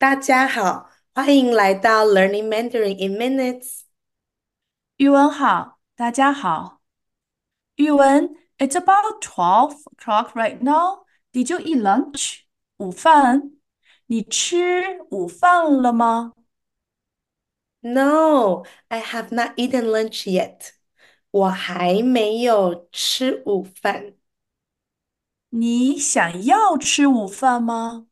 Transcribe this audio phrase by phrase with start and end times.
[0.00, 3.82] 大家好，欢迎来到 Learning Mandarin in Minutes。
[4.96, 6.80] 语文好，大家好。
[7.74, 11.04] 语文，It's about twelve o'clock right now.
[11.34, 12.44] Did you eat lunch?
[12.78, 13.58] 午饭，
[14.06, 16.32] 你吃午饭了吗
[17.80, 20.70] ？No, I have not eaten lunch yet.
[21.30, 24.14] 我还没有吃午饭。
[25.50, 28.06] 你想要吃午饭吗？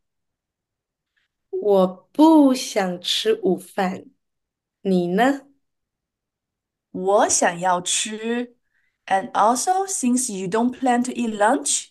[1.57, 4.05] 我不想吃午饭。
[4.81, 5.41] 你呢？
[6.91, 8.55] 我想要吃。
[9.05, 11.87] And also, since you don't plan to eat lunch,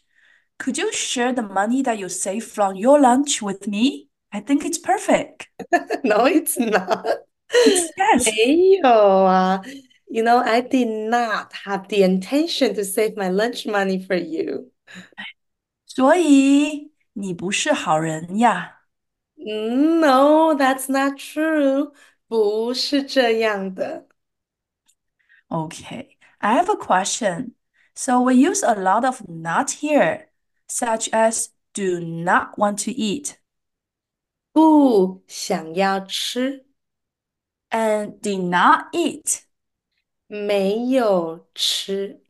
[0.58, 4.08] could you share the money that you save from your lunch with me?
[4.30, 5.48] I think it's perfect.
[6.04, 7.04] No, it's not.
[7.50, 8.24] It's yes.
[8.24, 9.62] 没有啊。
[10.06, 14.70] You know, I did not have the intention to save my lunch money for you.
[15.86, 18.75] 所以你不是好人呀。
[19.46, 21.92] No, that's not true.
[22.28, 24.06] 不是这样的。
[25.48, 27.54] Okay, I have a question.
[27.94, 30.28] So we use a lot of not here,
[30.66, 33.36] such as do not want to eat
[34.52, 36.64] 不想要吃，
[37.70, 39.42] and did not eat.
[40.26, 42.22] 没有吃。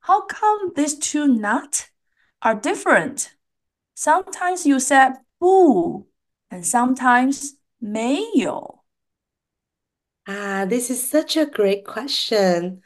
[0.00, 1.88] How come these two not
[2.40, 3.30] are different?
[3.96, 6.06] Sometimes you said boo
[6.50, 8.84] and sometimes 没有.
[10.26, 12.80] Ah, this is such a great question.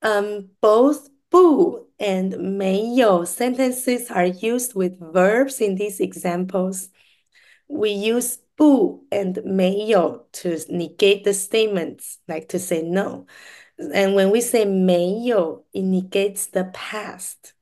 [0.00, 6.88] Um, both 不 and 没有 sentences are used with verbs in these examples.
[7.68, 13.26] We use 不 and 没有 to negate the statements, like to say no.
[13.78, 17.54] And when we say 没有, it negates the past.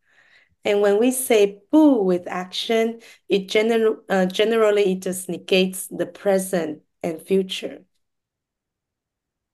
[0.66, 3.00] And when we say 不 with action,
[3.30, 7.86] it gener uh, generally it just negates the present and future.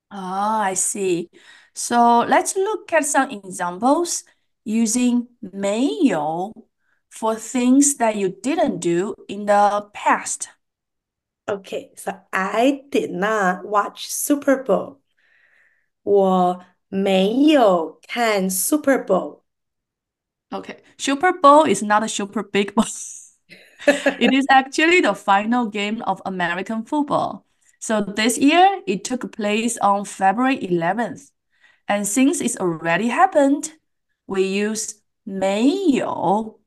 [0.10, 1.30] Ah, I see.
[1.76, 4.24] So let's look at some examples
[4.64, 6.54] using 没有
[7.10, 10.48] for things that you didn't do in the past.
[11.48, 15.02] Okay, so I did not watch Super Bowl.
[16.04, 19.41] 我没有看 Super Bowl.
[20.53, 22.87] Okay, Super Bowl is not a super big bowl.
[23.87, 27.47] It is actually the final game of American football.
[27.79, 31.31] So this year it took place on February 11th.
[31.89, 33.73] And since it's already happened,
[34.27, 36.61] we use 没有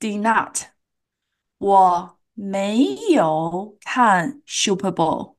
[0.00, 0.66] did not.
[1.58, 5.36] 我没有看 Super Bowl.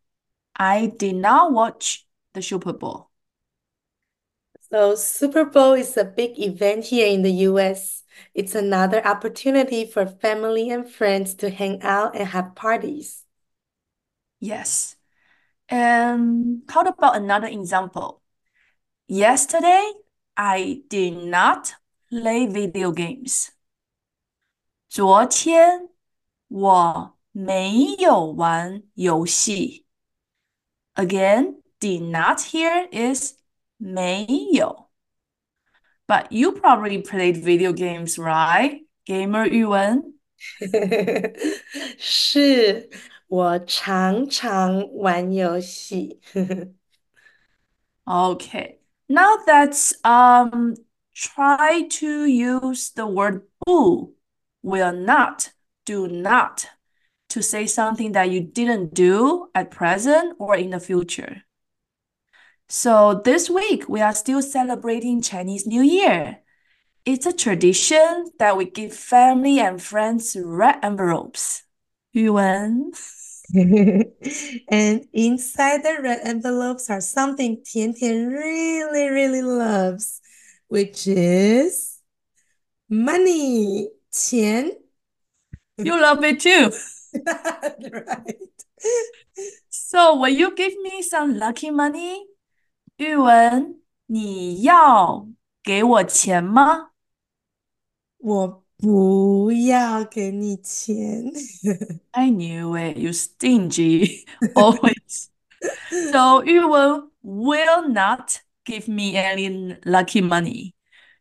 [0.54, 3.10] I did not watch the Super Bowl.
[4.72, 8.04] So Super Bowl is a big event here in the US.
[8.34, 13.26] It's another opportunity for family and friends to hang out and have parties.
[14.40, 14.96] Yes.
[15.68, 18.22] And how about another example?
[19.08, 19.92] Yesterday,
[20.38, 21.74] I did not
[22.10, 23.52] play video games.
[24.90, 25.90] 昨天
[26.50, 29.86] 我没有玩游戏。
[30.96, 33.36] Again, did not here is
[33.77, 34.91] 没有。
[36.07, 38.87] But you probably played video games, right?
[39.07, 40.15] Gamer 玉文
[41.99, 42.89] 是，
[43.29, 46.21] 我常常玩游戏。
[48.07, 48.79] Okay,
[49.09, 50.75] now that's um
[51.15, 54.15] try to use the word "不"
[54.63, 55.51] will not,
[55.85, 56.67] do not
[57.29, 61.46] to say something that you didn't do at present or in the future.
[62.69, 66.39] So this week, we are still celebrating Chinese New Year.
[67.05, 71.63] It's a tradition that we give family and friends red envelopes.
[72.13, 72.91] Yuan.
[73.55, 80.21] and inside the red envelopes are something Tian Tian really, really loves,
[80.67, 82.01] which is
[82.89, 83.89] money.
[84.13, 84.73] Tian.
[85.79, 86.73] You love it too.
[87.93, 88.37] right.
[89.69, 92.27] So, will you give me some lucky money?
[92.98, 95.28] 玉文，你要
[95.64, 96.92] 给我钱吗？
[98.18, 101.32] 我不要给你钱。
[102.12, 105.30] I knew it, you stingy, always.
[106.12, 110.74] So 玉文 will not give me any lucky money.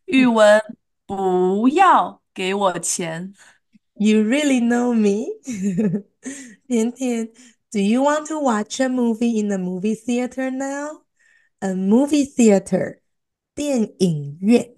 [0.06, 0.60] 玉文
[1.06, 3.34] 不要给我钱。
[3.94, 5.26] You really know me.
[6.66, 7.32] 甜甜,
[7.70, 11.02] do you want to watch a movie in the movie theater now?
[11.60, 13.00] A movie theater,
[13.54, 14.74] 电影院。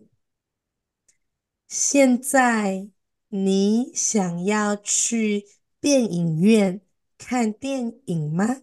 [1.68, 2.88] 现在
[3.28, 5.46] 你想要去
[5.80, 6.80] 电影院
[7.16, 8.62] 看电影吗？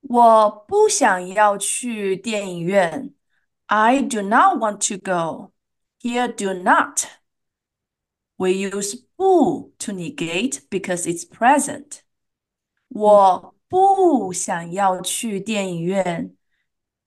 [0.00, 3.14] 我不想要去电影院。
[3.66, 5.52] I do not want to go.
[6.00, 7.06] Here, do not.
[8.36, 12.00] We use 不 to negate because it's present.
[12.88, 16.35] 我不想要去电影院，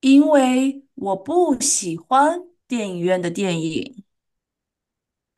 [0.01, 4.03] 因为我不喜欢电影院的电影。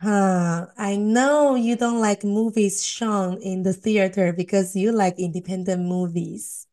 [0.02, 5.84] Huh, I know you don't like movies shown in the theater because you like independent
[5.84, 6.66] movies.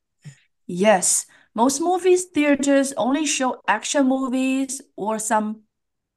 [0.67, 5.63] Yes, most movies theaters only show action movies or some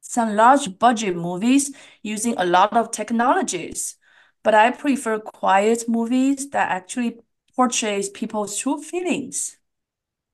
[0.02, 1.72] some large budget movies
[2.02, 3.96] using a lot of technologies.
[4.44, 7.20] But I prefer quiet movies that actually
[7.56, 9.58] portrays people's true feelings.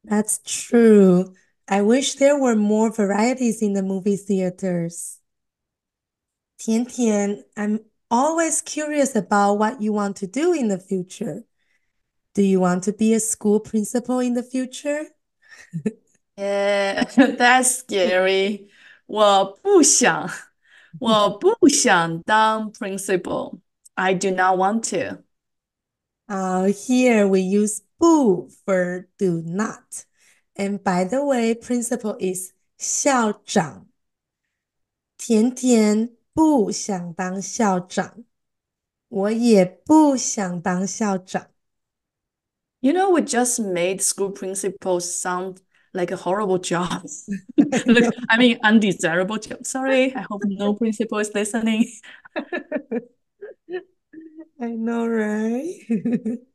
[0.08, 1.34] That's true.
[1.68, 5.20] I wish there were more varieties in the movie theaters.
[6.60, 7.80] Tian Tian, I'm
[8.12, 11.44] always curious about what you want to do in the future.
[12.34, 15.06] Do you want to be a school principal in the future?
[16.38, 17.04] Yeah,
[17.38, 18.70] that's scary.
[19.06, 20.30] 我不想，
[21.00, 23.60] 我不想当 principal.
[23.96, 25.24] I do not want to.
[26.28, 30.06] Uh, here we use 不 for do not.
[30.56, 33.88] And by the way, principal is 校长。
[35.18, 38.26] 甜甜不想当校长，
[39.08, 41.48] 我也不想当校长。
[42.82, 45.60] You know, we just made school principals sound
[45.94, 47.04] like a horrible job.
[47.58, 49.66] Look, I mean, undesirable job.
[49.66, 51.86] Sorry, I hope no principal is listening.
[54.62, 55.80] I know, right?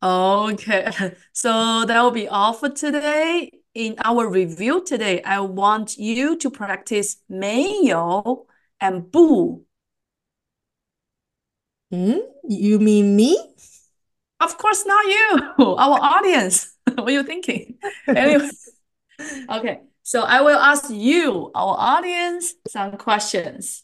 [0.00, 0.90] Okay,
[1.32, 3.52] so that will be all for today.
[3.74, 8.46] In our review today, I want you to practice 没有
[8.80, 9.64] and 不.
[11.90, 12.20] Hmm?
[12.48, 13.36] You mean me?
[14.40, 16.74] Of course, not you, our audience.
[16.84, 17.78] What are you thinking?
[18.06, 18.48] Anyway,
[19.50, 23.82] okay, so I will ask you, our audience, some questions.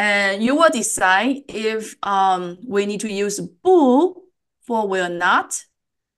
[0.00, 4.14] And you will decide if um, we need to use bu
[4.62, 5.66] for will not,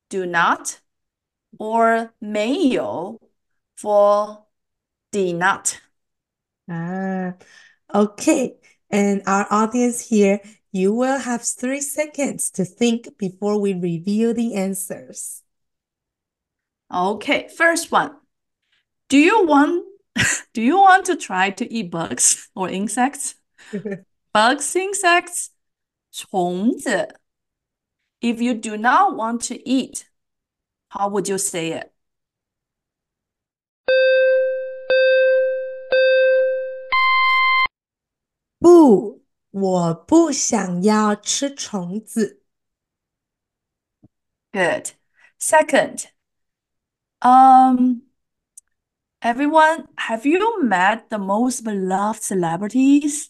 [0.09, 0.79] do not,
[1.59, 3.19] or 没有
[3.77, 4.47] for
[5.11, 5.81] did not.
[6.71, 7.35] Ah,
[7.93, 8.55] okay.
[8.89, 10.39] And our audience here,
[10.71, 15.43] you will have three seconds to think before we reveal the answers.
[16.89, 18.15] Okay, first one.
[19.09, 19.87] Do you want
[20.55, 23.42] do you want to try to eat bugs or insects?
[24.34, 25.50] Bugs, insects,
[26.12, 27.08] 虫子.
[28.22, 30.06] If you do not want to eat,
[30.90, 31.94] how would you say it?
[38.60, 39.22] 不，
[39.52, 42.42] 我不想要吃虫子。
[44.52, 44.94] Good.
[45.40, 46.08] Second,
[47.22, 48.02] um,
[49.22, 53.30] everyone, have you met the most beloved celebrities,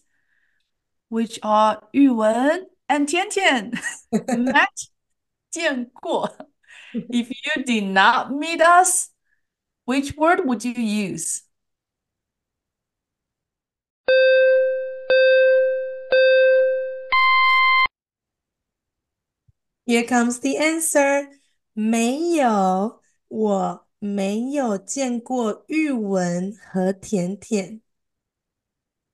[1.11, 3.73] which are Yu Wen and Tian Tian?
[4.11, 4.89] Met,
[5.51, 6.29] 见过.
[6.93, 9.09] If you did not meet us,
[9.85, 11.43] which word would you use?
[19.85, 21.29] Here comes the answer.
[21.73, 27.81] 没有，我没有见过玉文和甜甜。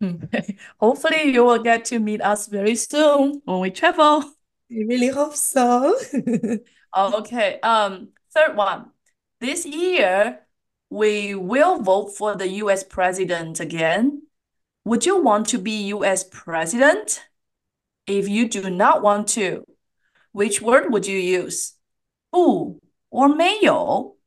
[0.02, 0.56] Okay.
[0.80, 4.24] Hopefully, you will get to meet us very soon when we travel.
[4.70, 5.96] We really hope so.
[6.92, 7.58] Oh, okay.
[7.60, 8.90] Um, third one.
[9.40, 10.40] This year,
[10.90, 14.22] we will vote for the US president again.
[14.84, 17.24] Would you want to be US president?
[18.06, 19.64] If you do not want to,
[20.32, 21.74] which word would you use?
[22.30, 24.18] 不 or 没有?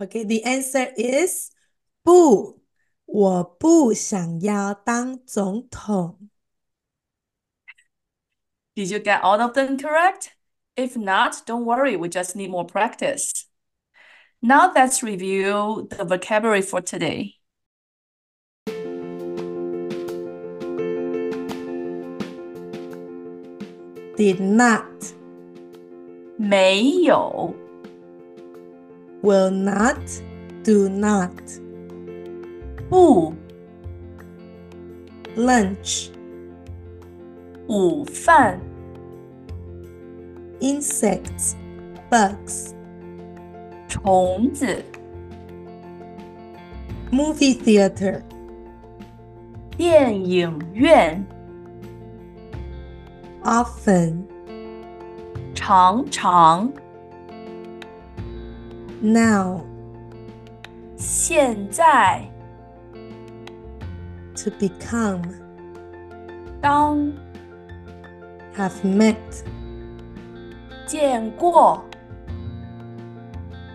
[0.00, 1.50] Okay, the answer is
[2.02, 2.60] 不，
[3.04, 6.30] 我不想要当总统。
[8.76, 10.28] Did you get all of them correct?
[10.76, 13.46] If not, don't worry, we just need more practice.
[14.40, 17.34] Now let's review the vocabulary for today.
[24.16, 24.84] Did not,
[26.36, 27.54] 没有
[29.22, 29.98] will not,
[30.62, 31.32] do not.
[32.88, 33.34] 不
[35.36, 36.10] Lunch,
[37.68, 38.60] 午饭
[40.60, 41.54] insects,
[42.10, 42.74] bugs.
[43.88, 44.84] 虫子
[47.10, 48.22] Movie theater.
[49.76, 51.24] 电影院。
[53.42, 54.24] Often.
[55.54, 56.70] 常常。
[59.03, 59.61] now
[60.95, 62.25] 现在
[64.33, 65.21] to become
[66.61, 67.11] 当
[68.55, 69.15] have met
[70.87, 71.83] 见过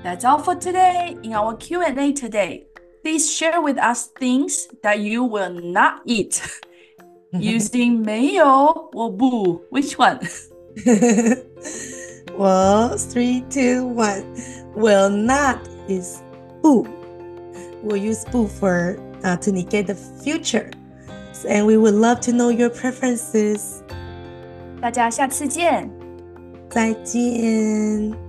[0.02, 2.66] That's all for today in our Q&A today.
[3.02, 6.40] Please share with us things that you will not eat
[7.32, 8.46] using 没有
[8.94, 9.60] or 不.
[9.70, 10.20] Which one?
[12.37, 14.23] well, three, two, one.
[14.75, 16.21] Will not is
[16.61, 16.87] 不.
[17.83, 20.71] We'll use 不 for uh, to negate the future.
[21.47, 23.83] And we would love to know your preferences.
[24.81, 25.89] 大家下次见。
[26.69, 28.26] 再见。